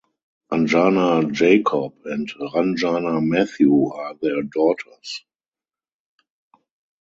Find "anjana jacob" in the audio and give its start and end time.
0.51-1.93